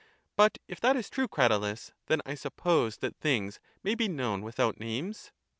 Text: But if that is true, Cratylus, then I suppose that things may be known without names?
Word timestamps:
But 0.35 0.57
if 0.67 0.79
that 0.79 0.95
is 0.95 1.11
true, 1.11 1.27
Cratylus, 1.27 1.91
then 2.07 2.23
I 2.25 2.33
suppose 2.33 2.97
that 2.97 3.17
things 3.17 3.59
may 3.83 3.93
be 3.93 4.07
known 4.07 4.41
without 4.41 4.79
names? 4.79 5.31